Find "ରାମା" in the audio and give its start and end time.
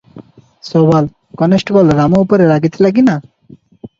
1.99-2.21